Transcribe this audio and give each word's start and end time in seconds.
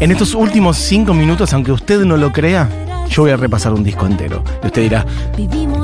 En 0.00 0.12
estos 0.12 0.34
últimos 0.34 0.76
cinco 0.76 1.12
minutos, 1.12 1.52
aunque 1.52 1.72
usted 1.72 2.04
no 2.04 2.16
lo 2.16 2.30
crea, 2.30 2.68
yo 3.10 3.22
voy 3.22 3.32
a 3.32 3.36
repasar 3.36 3.72
un 3.72 3.82
disco 3.82 4.06
entero. 4.06 4.44
Y 4.62 4.66
usted 4.66 4.82
dirá, 4.82 5.04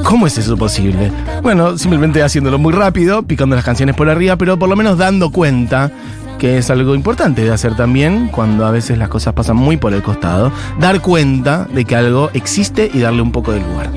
¿cómo 0.05 0.29
es 0.29 0.39
eso 0.39 0.57
posible? 0.57 1.11
Bueno, 1.43 1.77
simplemente 1.77 2.23
haciéndolo 2.23 2.57
muy 2.59 2.73
rápido, 2.73 3.25
picando 3.25 3.57
las 3.57 3.65
canciones 3.65 3.97
por 3.97 4.09
arriba, 4.09 4.37
pero 4.37 4.57
por 4.57 4.69
lo 4.69 4.77
menos 4.77 4.99
dando 4.99 5.31
cuenta 5.31 5.91
que 6.39 6.59
es 6.59 6.71
algo 6.71 6.95
importante 6.95 7.43
de 7.43 7.53
hacer 7.53 7.75
también 7.75 8.29
cuando 8.29 8.65
a 8.65 8.71
veces 8.71 8.99
las 8.99 9.09
cosas 9.09 9.35
pasan 9.35 9.57
muy 9.57 9.79
por 9.79 9.93
el 9.93 10.03
costado, 10.03 10.53
dar 10.79 11.01
cuenta 11.01 11.65
de 11.65 11.85
que 11.85 11.97
algo 11.97 12.31
existe 12.35 12.89
y 12.95 13.01
darle 13.01 13.23
un 13.23 13.33
poco 13.33 13.51
de 13.51 13.61
lugar. 13.61 13.91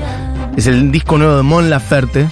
Es 0.56 0.66
el 0.66 0.90
disco 0.90 1.16
nuevo 1.16 1.36
de 1.36 1.44
Mon 1.44 1.70
Laferte, 1.70 2.28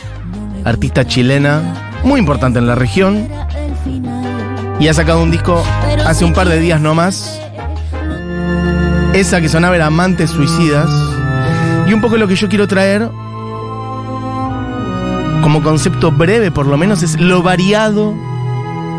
artista 0.64 1.06
chilena 1.06 1.62
muy 2.02 2.18
importante 2.18 2.58
en 2.58 2.66
la 2.66 2.74
región, 2.74 3.28
y 4.80 4.88
ha 4.88 4.94
sacado 4.94 5.22
un 5.22 5.30
disco 5.30 5.64
hace 6.04 6.24
un 6.24 6.32
par 6.32 6.48
de 6.48 6.58
días 6.60 6.80
nomás. 6.80 7.40
Esa 9.16 9.40
que 9.40 9.48
sonaba 9.48 9.74
era 9.74 9.86
Amantes 9.86 10.28
Suicidas. 10.28 10.90
Y 11.86 11.94
un 11.94 12.02
poco 12.02 12.18
lo 12.18 12.28
que 12.28 12.36
yo 12.36 12.50
quiero 12.50 12.68
traer, 12.68 13.08
como 15.40 15.62
concepto 15.62 16.12
breve 16.12 16.50
por 16.50 16.66
lo 16.66 16.76
menos, 16.76 17.02
es 17.02 17.18
lo 17.18 17.42
variado 17.42 18.12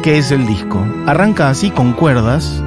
que 0.02 0.18
es 0.18 0.32
el 0.32 0.48
disco. 0.48 0.84
Arranca 1.06 1.50
así 1.50 1.70
con 1.70 1.94
cuerdas. 1.94 2.64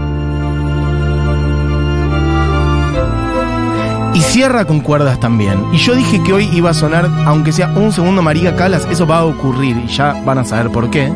Y 4.14 4.20
cierra 4.20 4.64
con 4.64 4.78
cuerdas 4.78 5.18
también. 5.18 5.60
Y 5.72 5.78
yo 5.78 5.96
dije 5.96 6.22
que 6.22 6.32
hoy 6.32 6.48
iba 6.52 6.70
a 6.70 6.74
sonar, 6.74 7.10
aunque 7.26 7.50
sea 7.50 7.72
un 7.74 7.90
segundo 7.90 8.22
María 8.22 8.54
Calas, 8.54 8.86
eso 8.92 9.08
va 9.08 9.18
a 9.18 9.24
ocurrir 9.24 9.76
y 9.76 9.88
ya 9.88 10.12
van 10.24 10.38
a 10.38 10.44
saber 10.44 10.70
por 10.70 10.88
qué. 10.88 11.12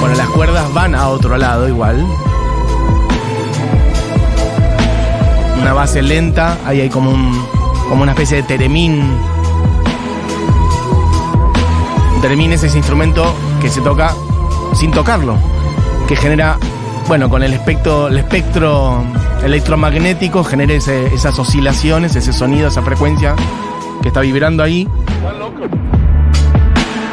Bueno, 0.00 0.16
las 0.16 0.28
cuerdas 0.30 0.74
van 0.74 0.96
a 0.96 1.06
otro 1.06 1.38
lado 1.38 1.68
igual. 1.68 2.04
Una 5.60 5.72
base 5.74 6.02
lenta, 6.02 6.58
ahí 6.66 6.80
hay 6.80 6.88
como 6.88 7.10
un 7.10 7.60
como 7.88 8.02
una 8.02 8.12
especie 8.12 8.36
de 8.38 8.42
teremín. 8.44 9.02
Teremín 12.22 12.52
es 12.52 12.62
ese 12.62 12.76
instrumento 12.76 13.34
que 13.60 13.68
se 13.68 13.80
toca 13.80 14.14
sin 14.74 14.90
tocarlo, 14.92 15.36
que 16.06 16.14
genera, 16.16 16.56
bueno, 17.08 17.28
con 17.28 17.42
el 17.42 17.52
espectro, 17.52 18.08
el 18.08 18.18
espectro 18.18 19.02
electromagnético 19.42 20.44
genera 20.44 20.74
ese- 20.74 21.12
esas 21.14 21.38
oscilaciones, 21.38 22.14
ese 22.14 22.32
sonido, 22.32 22.68
esa 22.68 22.82
frecuencia 22.82 23.34
que 24.02 24.08
está 24.08 24.20
vibrando 24.20 24.62
ahí. 24.62 24.86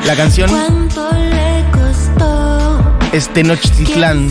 La 0.06 0.16
canción 0.16 0.50
es 3.14 3.30
Tenochtitlán. 3.30 4.30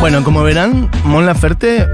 Bueno, 0.00 0.22
como 0.24 0.42
verán, 0.42 0.90
Mon 1.04 1.26
Laferte. 1.26 1.86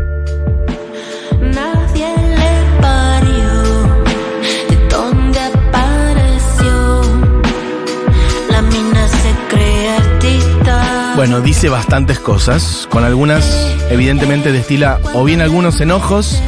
Bueno, 11.16 11.42
dice 11.42 11.68
bastantes 11.68 12.18
cosas, 12.18 12.88
con 12.88 13.04
algunas 13.04 13.44
evidentemente 13.90 14.52
destila 14.52 14.98
o 15.12 15.22
bien 15.22 15.42
algunos 15.42 15.78
enojos, 15.82 16.40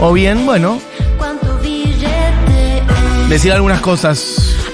o 0.00 0.12
bien, 0.12 0.46
bueno, 0.46 0.80
¿Cuánto 1.16 1.58
billete 1.58 2.84
decir 3.28 3.52
algunas 3.52 3.80
cosas. 3.80 4.67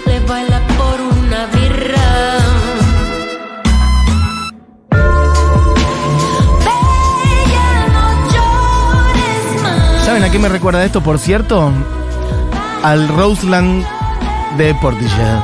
¿Saben 10.15 10.29
a 10.29 10.31
qué 10.31 10.39
me 10.39 10.49
recuerda 10.49 10.85
esto, 10.85 11.01
por 11.01 11.19
cierto? 11.19 11.73
Al 12.85 13.09
Roseland 13.09 13.85
de 14.57 14.73
Portishead. 14.77 15.41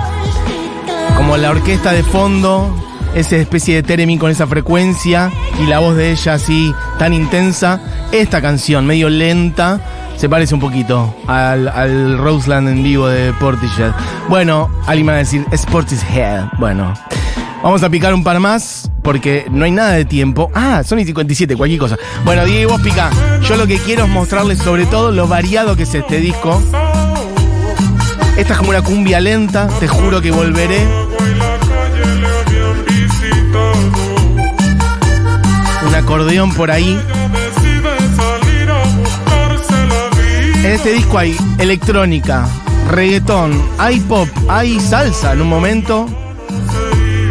Como 1.17 1.37
la 1.37 1.51
orquesta 1.51 1.91
de 1.91 2.05
fondo, 2.05 2.73
esa 3.13 3.35
especie 3.35 3.75
de 3.75 3.83
Teremin 3.83 4.17
con 4.17 4.31
esa 4.31 4.47
frecuencia 4.47 5.33
y 5.59 5.67
la 5.67 5.81
voz 5.81 5.97
de 5.97 6.13
ella 6.13 6.35
así 6.35 6.73
tan 7.01 7.13
intensa. 7.13 7.81
Esta 8.13 8.41
canción, 8.41 8.87
medio 8.87 9.09
lenta, 9.09 9.81
se 10.17 10.29
parece 10.29 10.55
un 10.55 10.61
poquito 10.61 11.17
al, 11.27 12.17
Roseland 12.19 12.69
en 12.69 12.85
vivo 12.85 13.09
de 13.09 13.33
Portishead. 13.41 13.91
Bueno, 14.29 14.71
alguien 14.87 15.07
me 15.07 15.13
va 15.13 15.17
a 15.17 15.23
decir, 15.23 15.45
es 15.51 15.67
Portishead. 15.67 16.45
Bueno, 16.61 16.95
vamos 17.63 17.83
a 17.83 17.91
picar 17.91 18.15
un 18.15 18.25
par 18.25 18.41
más 18.41 18.91
porque 19.03 19.47
no 19.51 19.65
hay 19.65 19.71
nada 19.71 19.93
de 19.93 20.05
tiempo. 20.05 20.51
Ah, 20.55 20.83
son 20.85 20.99
y 20.99 21.05
57, 21.05 21.57
cualquier 21.57 21.81
cosa. 21.81 21.97
Bueno, 22.25 22.45
Diego, 22.45 22.73
vos 22.73 22.81
pica. 22.81 23.11
Yo 23.49 23.57
lo 23.57 23.67
que 23.67 23.79
quiero 23.79 24.05
es 24.05 24.11
mostrarles 24.11 24.59
sobre 24.59 24.87
todo 24.87 25.11
lo 25.11 25.27
variado 25.27 25.77
que 25.77 25.85
es 25.85 25.95
este 25.95 26.21
disco. 26.21 26.61
Esta 28.37 28.53
es 28.53 28.59
como 28.59 28.71
una 28.71 28.83
cumbia 28.83 29.21
lenta, 29.21 29.69
te 29.81 29.89
juro 29.89 30.21
que 30.21 30.31
volveré. 30.31 30.87
Un 35.87 35.95
acordeón 35.95 36.55
por 36.55 36.71
ahí. 36.71 36.99
En 40.63 40.73
este 40.73 40.93
disco 40.93 41.19
hay 41.19 41.37
electrónica, 41.59 42.47
reggaetón, 42.91 43.61
hay 43.79 43.99
pop, 44.01 44.29
hay 44.49 44.79
salsa 44.79 45.33
en 45.33 45.43
un 45.43 45.49
momento. 45.49 46.07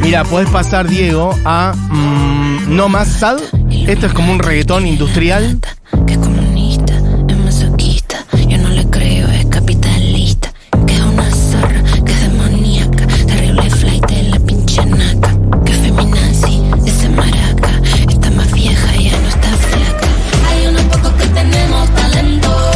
Mira, 0.09 0.23
podés 0.23 0.49
pasar, 0.49 0.87
Diego, 0.87 1.35
a 1.45 1.75
mm, 1.75 2.75
No 2.75 2.89
Más 2.89 3.07
Sad. 3.09 3.37
Esto 3.85 4.07
es 4.07 4.13
como 4.13 4.31
un 4.31 4.39
reggaetón 4.39 4.87
industrial. 4.87 5.59
Que 6.07 6.13
es 6.13 6.17
comunista, 6.17 6.95
es 7.27 7.37
masoquista. 7.37 8.25
Yo 8.47 8.57
no 8.57 8.69
le 8.69 8.89
creo, 8.89 9.27
es 9.27 9.45
capitalista. 9.45 10.51
Que 10.87 10.95
es 10.95 11.01
una 11.01 11.29
zorra, 11.29 11.83
que 12.03 12.11
es 12.11 12.21
demoníaca. 12.21 13.05
Terrible 13.27 13.69
flight 13.69 14.05
de 14.07 14.23
la 14.23 14.39
pinche 14.39 14.83
naca. 14.83 15.37
Que 15.63 15.73
es 15.73 15.77
feminazi, 15.77 16.63
ese 16.87 17.09
maraca. 17.09 17.79
Está 18.09 18.31
más 18.31 18.51
vieja, 18.51 18.95
ya 18.95 19.11
no 19.15 19.29
está 19.29 19.49
flaca. 19.49 20.07
Hay 20.49 20.67
unos 20.69 20.81
pocos 20.85 21.11
que 21.21 21.27
tenemos 21.27 21.87
talento. 21.93 22.71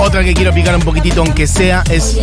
Otra 0.00 0.24
que 0.24 0.34
quiero 0.34 0.52
picar 0.52 0.74
un 0.74 0.82
poquitito, 0.82 1.20
aunque 1.20 1.46
sea, 1.46 1.84
es 1.88 2.18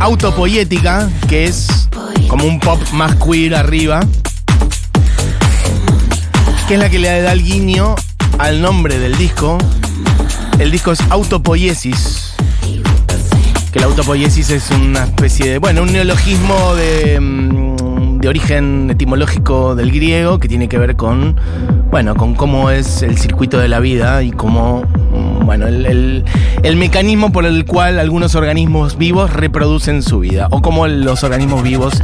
Autopoética, 0.00 1.08
que 1.30 1.46
es 1.46 1.85
como 2.28 2.44
un 2.44 2.60
pop 2.60 2.80
más 2.92 3.14
queer 3.16 3.54
arriba. 3.54 4.00
Que 6.68 6.74
es 6.74 6.80
la 6.80 6.90
que 6.90 6.98
le 6.98 7.20
da 7.22 7.32
el 7.32 7.42
guiño 7.42 7.94
al 8.38 8.60
nombre 8.60 8.98
del 8.98 9.16
disco. 9.16 9.58
El 10.58 10.70
disco 10.70 10.92
es 10.92 11.00
Autopoiesis. 11.10 12.34
Que 13.72 13.80
la 13.80 13.86
autopoiesis 13.86 14.50
es 14.50 14.70
una 14.70 15.04
especie 15.04 15.52
de, 15.52 15.58
bueno, 15.58 15.82
un 15.82 15.92
neologismo 15.92 16.74
de, 16.74 17.20
mm, 17.20 18.18
de 18.20 18.28
origen 18.28 18.88
etimológico 18.90 19.74
del 19.74 19.92
griego 19.92 20.38
que 20.38 20.48
tiene 20.48 20.68
que 20.68 20.78
ver 20.78 20.96
con, 20.96 21.38
bueno, 21.90 22.14
con 22.14 22.34
cómo 22.34 22.70
es 22.70 23.02
el 23.02 23.18
circuito 23.18 23.58
de 23.58 23.68
la 23.68 23.78
vida 23.78 24.22
y 24.22 24.30
cómo, 24.30 24.82
bueno, 25.44 25.66
el, 25.66 26.24
el- 26.62 26.76
mecanismo 26.76 27.32
por 27.32 27.46
el 27.46 27.64
cual 27.64 27.98
algunos 27.98 28.34
organismos 28.34 28.96
vivos 28.98 29.32
reproducen 29.32 30.02
su 30.02 30.20
vida 30.20 30.48
o 30.50 30.60
cómo 30.62 30.86
los 30.86 31.24
organismos 31.24 31.62
vivos 31.62 31.94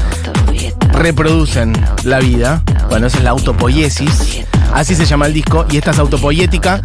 reproducen 0.93 1.73
la 2.05 2.19
vida. 2.21 2.63
Bueno, 2.89 3.07
esa 3.07 3.19
es 3.19 3.25
la 3.25 3.31
autopoiesis. 3.31 4.45
Así 4.73 4.95
se 4.95 5.05
llama 5.05 5.27
el 5.27 5.35
disco 5.35 5.67
y 5.71 5.77
esta 5.77 5.91
es 5.91 5.99
autopoética. 5.99 6.81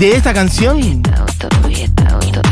De 0.00 0.16
esta 0.16 0.34
canción 0.34 1.02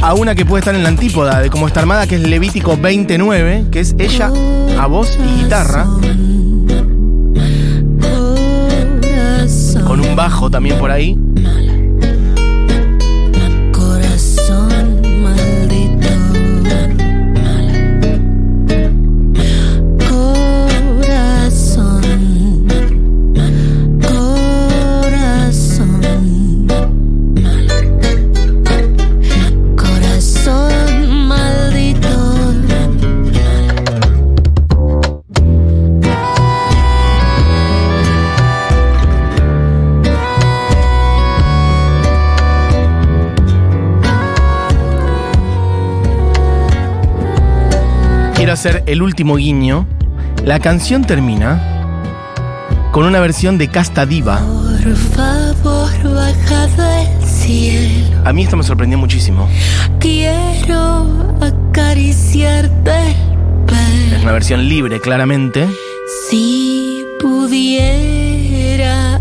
a 0.03 0.15
una 0.15 0.35
que 0.35 0.45
puede 0.45 0.61
estar 0.61 0.75
en 0.75 0.83
la 0.83 0.89
antípoda 0.89 1.41
de 1.41 1.51
cómo 1.51 1.67
está 1.67 1.81
armada, 1.81 2.07
que 2.07 2.15
es 2.17 2.23
Levítico 2.23 2.77
29, 2.77 3.67
que 3.71 3.81
es 3.81 3.95
ella 3.99 4.31
a 4.79 4.87
voz 4.87 5.19
y 5.19 5.43
guitarra, 5.43 5.87
con 9.87 10.01
un 10.01 10.17
bajo 10.17 10.51
también 10.51 10.79
por 10.79 10.91
ahí. 10.91 11.19
Hacer 48.57 48.83
el 48.87 49.03
último 49.03 49.37
guiño. 49.37 49.87
La 50.43 50.61
canción 50.61 51.05
termina 51.05 51.61
con 52.91 53.05
una 53.05 53.21
versión 53.21 53.59
de 53.59 53.69
Casta 53.69 54.07
Diva. 54.07 54.39
Por 54.39 54.97
favor, 54.97 56.15
baja 56.15 56.67
del 56.69 57.23
cielo. 57.23 58.17
A 58.25 58.33
mí 58.33 58.45
esto 58.45 58.57
me 58.57 58.63
sorprendió 58.63 58.97
muchísimo. 58.97 59.47
Quiero 59.99 61.07
acariciarte 61.43 63.15
el 63.69 64.13
Es 64.15 64.23
una 64.23 64.33
versión 64.33 64.67
libre, 64.67 65.03
claramente. 65.03 65.69
Si 66.31 67.05
pudiera 67.21 69.21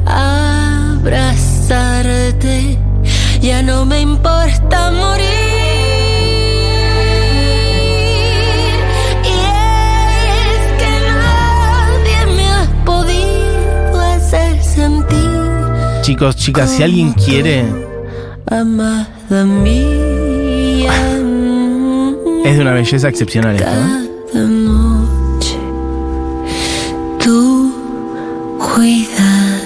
abrazarte, 0.96 2.80
ya 3.42 3.62
no 3.62 3.84
me 3.84 4.00
importa 4.00 4.92
morir. 4.92 5.35
Chicos, 16.06 16.36
chicas, 16.36 16.70
si 16.70 16.84
alguien 16.84 17.14
quiere, 17.14 17.62
es 22.46 22.56
de 22.56 22.62
una 22.62 22.74
belleza 22.74 23.10
excepcional 23.10 23.56
esto. 23.56 23.68
¿eh? 23.68 24.10
Cada 24.32 24.46
noche 24.46 25.58
tú 27.20 27.74
cuidas 28.60 29.64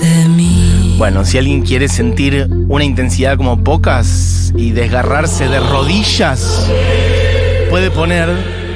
de 0.00 0.28
mí. 0.30 0.96
Bueno, 0.98 1.24
si 1.24 1.38
alguien 1.38 1.62
quiere 1.62 1.86
sentir 1.86 2.48
una 2.66 2.82
intensidad 2.82 3.36
como 3.36 3.62
pocas 3.62 4.52
y 4.56 4.72
desgarrarse 4.72 5.46
de 5.46 5.60
rodillas, 5.60 6.68
puede 7.70 7.92
poner 7.92 8.30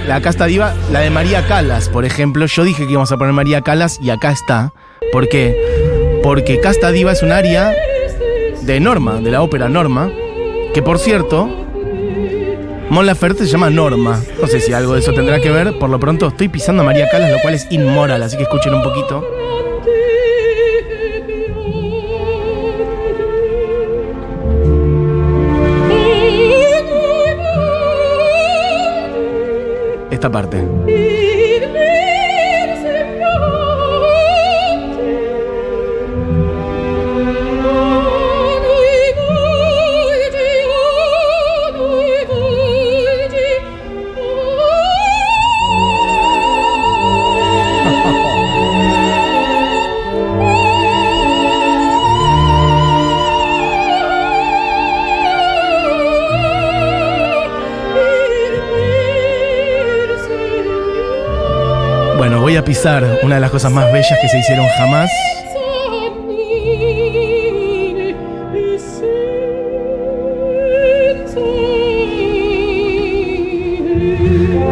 la 0.07 0.21
casta 0.21 0.47
diva, 0.47 0.73
la 0.93 1.01
de 1.01 1.11
María 1.11 1.49
Calas, 1.49 1.89
por 1.89 2.05
ejemplo. 2.05 2.47
Yo 2.47 2.63
dije 2.63 2.87
que 2.87 2.93
íbamos 2.93 3.11
a 3.11 3.17
poner 3.17 3.33
María 3.33 3.63
Calas 3.63 3.99
y 4.01 4.11
acá 4.11 4.31
está. 4.31 4.73
¿Por 5.11 5.29
qué? 5.29 5.86
Porque 6.27 6.59
Casta 6.59 6.91
Diva 6.91 7.13
es 7.13 7.23
un 7.23 7.31
aria 7.31 7.73
de 8.63 8.81
Norma, 8.81 9.21
de 9.21 9.31
la 9.31 9.43
ópera 9.43 9.69
Norma, 9.69 10.11
que 10.75 10.83
por 10.83 10.99
cierto, 10.99 11.47
Mon 12.91 13.07
Laferte 13.07 13.45
se 13.45 13.53
llama 13.53 13.71
Norma. 13.71 14.21
No 14.41 14.49
sé 14.49 14.59
si 14.59 14.73
algo 14.73 14.95
de 14.95 14.99
eso 15.03 15.13
tendrá 15.13 15.41
que 15.41 15.53
ver. 15.53 15.79
Por 15.79 15.89
lo 15.89 16.01
pronto 16.01 16.27
estoy 16.27 16.49
pisando 16.49 16.83
a 16.83 16.85
María 16.85 17.09
Calas, 17.11 17.31
lo 17.31 17.39
cual 17.39 17.55
es 17.55 17.69
inmoral, 17.71 18.25
así 18.25 18.37
que 18.37 18.43
escuchen 18.43 18.75
un 18.75 18.83
poquito. 18.83 19.25
Esta 30.11 30.29
parte. 30.29 31.16
Pisar 62.67 63.21
una 63.23 63.37
de 63.37 63.41
las 63.41 63.51
cosas 63.51 63.71
más 63.71 63.93
bellas 63.93 64.19
que 64.21 64.29
se 64.29 64.39
hicieron 64.41 64.67
jamás. 64.77 65.09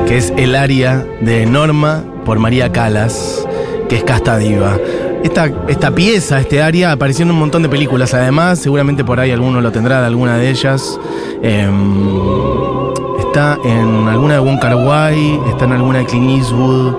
que 0.06 0.18
es 0.18 0.32
el 0.36 0.54
aria 0.54 1.06
de 1.20 1.46
Norma 1.46 2.02
por 2.24 2.38
María 2.38 2.70
Calas, 2.72 3.46
que 3.88 3.96
es 3.96 4.04
Casta 4.04 4.38
Diva. 4.38 4.76
Esta, 5.22 5.50
esta 5.68 5.90
pieza, 5.92 6.40
este 6.40 6.62
aria, 6.62 6.92
apareció 6.92 7.24
en 7.24 7.30
un 7.30 7.38
montón 7.38 7.62
de 7.62 7.68
películas 7.68 8.12
además, 8.12 8.58
seguramente 8.58 9.04
por 9.04 9.18
ahí 9.18 9.30
alguno 9.30 9.60
lo 9.60 9.72
tendrá 9.72 10.00
de 10.00 10.06
alguna 10.06 10.36
de 10.36 10.50
ellas. 10.50 11.00
Em, 11.42 12.92
está 13.18 13.58
en 13.64 14.08
alguna 14.08 14.34
de 14.34 14.40
Wai, 14.40 15.40
está 15.48 15.64
en 15.64 15.72
alguna 15.72 16.00
de 16.00 16.06
Clint 16.06 16.38
Eastwood, 16.38 16.94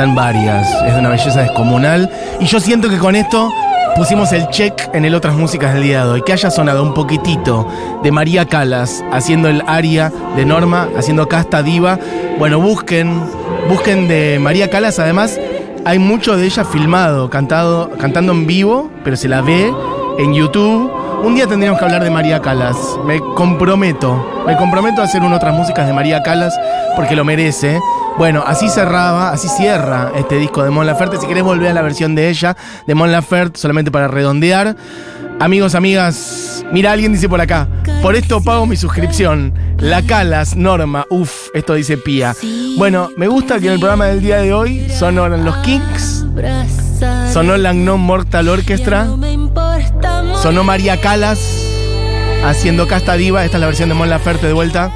está 0.00 0.08
en 0.08 0.14
varias, 0.14 0.82
es 0.86 0.94
de 0.94 1.00
una 1.00 1.10
belleza 1.10 1.42
descomunal. 1.42 2.10
Y 2.40 2.46
yo 2.46 2.58
siento 2.58 2.88
que 2.88 2.96
con 2.96 3.14
esto 3.16 3.52
pusimos 3.96 4.32
el 4.32 4.48
check 4.48 4.88
en 4.94 5.04
el 5.04 5.14
otras 5.14 5.34
músicas 5.34 5.74
del 5.74 5.82
día 5.82 6.04
de 6.04 6.10
hoy. 6.12 6.22
Que 6.22 6.32
haya 6.32 6.50
sonado 6.50 6.82
un 6.82 6.94
poquitito 6.94 7.68
de 8.02 8.10
María 8.10 8.46
Calas 8.46 9.04
haciendo 9.12 9.48
el 9.48 9.62
aria 9.66 10.10
de 10.36 10.46
Norma, 10.46 10.88
haciendo 10.96 11.28
Casta 11.28 11.62
Diva. 11.62 11.98
Bueno, 12.38 12.60
busquen, 12.60 13.20
busquen 13.68 14.08
de 14.08 14.38
María 14.40 14.70
Calas, 14.70 14.98
además 14.98 15.38
hay 15.84 15.98
mucho 15.98 16.34
de 16.34 16.46
ella 16.46 16.64
filmado, 16.64 17.28
cantado, 17.28 17.90
cantando 17.98 18.32
en 18.32 18.46
vivo, 18.46 18.90
pero 19.04 19.16
se 19.16 19.28
la 19.28 19.42
ve 19.42 19.70
en 20.18 20.32
YouTube. 20.32 20.90
Un 21.22 21.34
día 21.34 21.46
tendríamos 21.46 21.78
que 21.78 21.84
hablar 21.84 22.02
de 22.02 22.10
María 22.10 22.40
Calas. 22.40 22.76
Me 23.04 23.20
comprometo. 23.36 24.44
Me 24.46 24.56
comprometo 24.56 25.02
a 25.02 25.04
hacer 25.04 25.20
un 25.20 25.34
otras 25.34 25.54
músicas 25.54 25.86
de 25.86 25.92
María 25.92 26.22
Calas 26.22 26.58
porque 26.96 27.14
lo 27.14 27.24
merece. 27.24 27.78
Bueno, 28.18 28.44
así 28.46 28.68
cerraba, 28.68 29.30
así 29.30 29.48
cierra 29.48 30.12
este 30.14 30.36
disco 30.36 30.62
de 30.62 30.70
Mon 30.70 30.86
Laferte. 30.86 31.16
Si 31.18 31.26
querés 31.26 31.42
volver 31.42 31.70
a 31.70 31.74
la 31.74 31.82
versión 31.82 32.14
de 32.14 32.28
ella, 32.28 32.56
de 32.86 32.94
Mon 32.94 33.10
Laferte, 33.10 33.58
solamente 33.58 33.90
para 33.90 34.08
redondear. 34.08 34.76
Amigos, 35.40 35.74
amigas, 35.74 36.62
mira, 36.70 36.92
alguien 36.92 37.14
dice 37.14 37.26
por 37.26 37.40
acá, 37.40 37.66
por 38.02 38.14
esto 38.14 38.42
pago 38.42 38.66
mi 38.66 38.76
suscripción. 38.76 39.54
La 39.78 40.02
Calas, 40.02 40.54
Norma, 40.54 41.06
uff, 41.08 41.48
esto 41.54 41.72
dice 41.72 41.96
Pía. 41.96 42.36
Bueno, 42.76 43.08
me 43.16 43.26
gusta 43.26 43.58
que 43.58 43.68
en 43.68 43.72
el 43.72 43.80
programa 43.80 44.04
del 44.06 44.20
día 44.20 44.36
de 44.36 44.52
hoy 44.52 44.90
sonaron 44.90 45.46
los 45.46 45.56
Kings, 45.58 46.26
sonó 47.32 47.56
la 47.56 47.72
Non 47.72 48.02
Mortal 48.02 48.50
Orchestra, 48.50 49.06
sonó 50.42 50.62
María 50.62 51.00
Calas 51.00 51.40
haciendo 52.44 52.86
Casta 52.86 53.14
Diva, 53.14 53.42
esta 53.44 53.56
es 53.56 53.60
la 53.62 53.66
versión 53.66 53.88
de 53.88 53.94
Mon 53.94 54.10
Laferte 54.10 54.46
de 54.46 54.52
vuelta. 54.52 54.92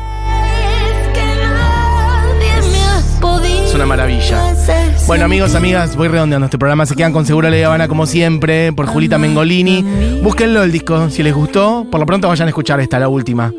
Una 3.74 3.86
maravilla. 3.86 4.54
Bueno, 5.08 5.24
amigos, 5.24 5.56
amigas, 5.56 5.96
voy 5.96 6.06
redondeando 6.06 6.44
este 6.44 6.58
programa. 6.58 6.86
Se 6.86 6.94
quedan 6.94 7.12
con 7.12 7.26
Seguro 7.26 7.50
La 7.50 7.66
Habana 7.66 7.88
como 7.88 8.06
siempre, 8.06 8.72
por 8.72 8.86
Julita 8.86 9.18
Mengolini. 9.18 9.84
Búsquenlo 10.22 10.62
el 10.62 10.70
disco, 10.70 11.10
si 11.10 11.24
les 11.24 11.34
gustó. 11.34 11.84
Por 11.90 11.98
lo 11.98 12.06
pronto 12.06 12.28
vayan 12.28 12.46
a 12.46 12.50
escuchar 12.50 12.78
esta, 12.78 13.00
la 13.00 13.08
última. 13.08 13.52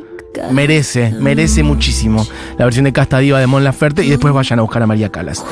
Merece, 0.52 1.14
merece 1.20 1.64
muchísimo 1.64 2.26
la 2.58 2.66
versión 2.66 2.86
de 2.86 2.94
Casta 2.94 3.20
Diva 3.20 3.40
de 3.40 3.48
Mon 3.48 3.64
Laferte 3.64 4.06
y 4.06 4.10
después 4.10 4.34
vayan 4.34 4.60
a 4.60 4.62
buscar 4.62 4.82
a 4.82 4.88
María 4.88 5.10
Calas. 5.10 5.46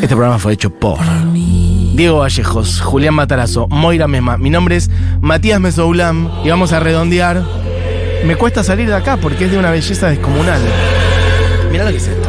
Este 0.00 0.14
programa 0.14 0.38
fue 0.38 0.54
hecho 0.54 0.70
por 0.70 0.98
Diego 1.32 2.18
Vallejos, 2.18 2.80
Julián 2.80 3.14
Matarazo, 3.14 3.68
Moira 3.68 4.08
Mema. 4.08 4.38
Mi 4.38 4.48
nombre 4.48 4.76
es 4.76 4.90
Matías 5.20 5.60
Mesoulam 5.60 6.30
y 6.44 6.48
vamos 6.48 6.72
a 6.72 6.80
redondear. 6.80 7.42
Me 8.24 8.36
cuesta 8.36 8.64
salir 8.64 8.88
de 8.88 8.94
acá 8.94 9.18
porque 9.18 9.44
es 9.44 9.50
de 9.50 9.58
una 9.58 9.70
belleza 9.70 10.08
descomunal. 10.08 10.62
Mirá 11.70 11.84
lo 11.84 11.90
que 11.90 11.98
es 11.98 12.08
esto. 12.08 12.28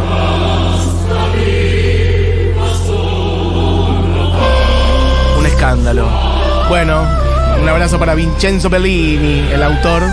Bueno, 6.69 7.01
un 7.59 7.67
abrazo 7.67 7.97
para 7.97 8.13
Vincenzo 8.13 8.69
Bellini, 8.69 9.39
el 9.51 9.63
autor. 9.63 10.03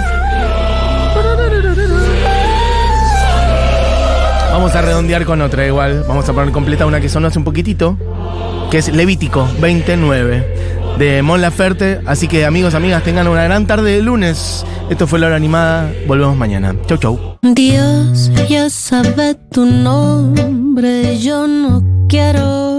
Vamos 4.51 4.75
a 4.75 4.81
redondear 4.81 5.27
con 5.27 5.43
otra 5.43 5.67
igual. 5.67 6.05
Vamos 6.09 6.27
a 6.29 6.33
poner 6.33 6.51
completa 6.51 6.87
una 6.87 7.01
que 7.01 7.11
sonó 7.11 7.29
hace 7.29 7.39
un 7.39 7.45
poquitito. 7.45 7.99
Que 8.71 8.79
es 8.79 8.89
Levítico 8.89 9.47
29 9.61 10.97
de 10.99 11.23
Mon 11.23 11.43
Laferte. 11.43 12.01
Así 12.07 12.27
que 12.27 12.47
amigos, 12.47 12.75
amigas, 12.75 13.03
tengan 13.03 13.29
una 13.29 13.45
gran 13.45 13.67
tarde 13.67 13.97
de 13.97 14.03
lunes. 14.03 14.65
Esto 14.89 15.07
fue 15.07 15.19
la 15.19 15.27
hora 15.27 15.37
animada. 15.37 15.93
Volvemos 16.07 16.37
mañana. 16.39 16.75
Chau, 16.87 16.97
chau. 16.97 17.39
Dios 17.43 18.31
ya 18.49 18.71
sabe 18.71 19.35
tu 19.53 19.67
nombre, 19.67 21.19
yo 21.19 21.47
no 21.47 21.85
quiero 22.09 22.70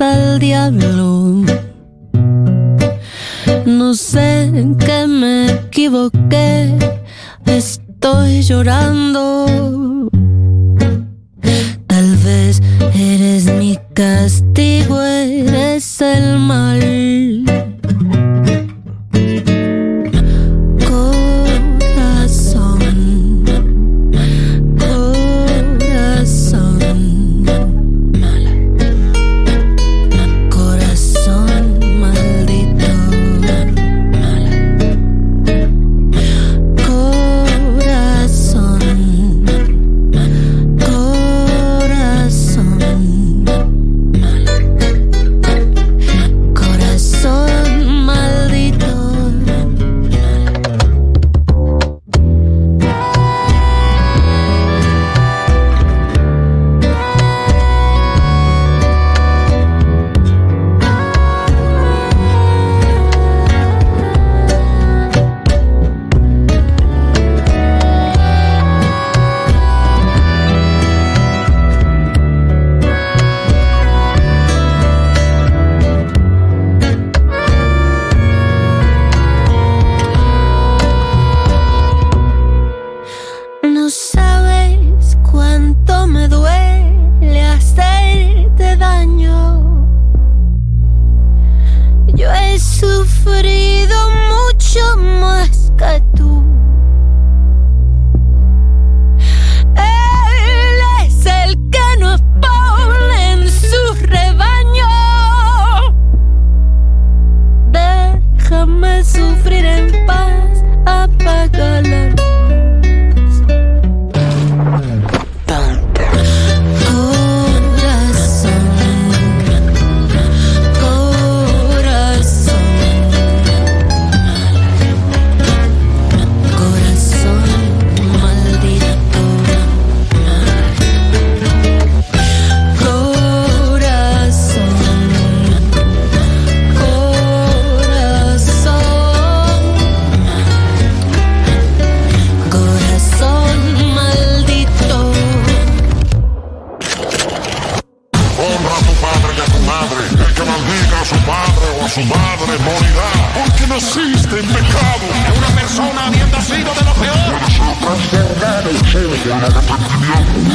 al 0.00 0.38
diablo. 0.38 1.44
No 3.66 3.94
sé 3.94 4.50
qué 4.84 5.06
me 5.06 5.46
equivoqué, 5.52 6.76
estoy 7.46 8.42
llorando. 8.42 10.08
Tal 11.86 12.16
vez 12.24 12.60
eres 12.94 13.44
mi 13.58 13.78
castigo, 13.94 15.00
eres 15.02 16.00
el 16.00 16.38
mal. 16.38 16.63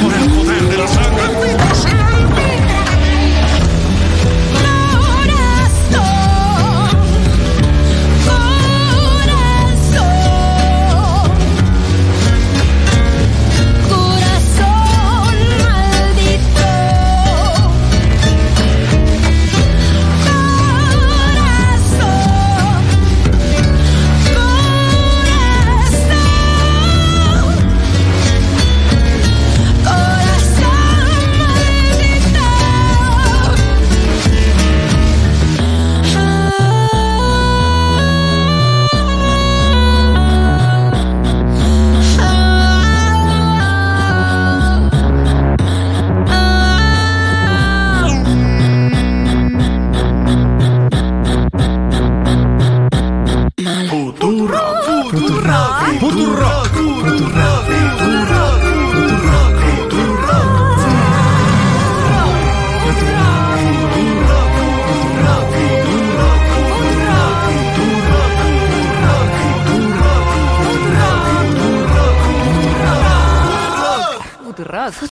Por 0.02 0.14
el 0.14 0.30
poder 0.30 0.70
de 0.70 0.78
la 0.78 0.88
sangre. 0.88 1.69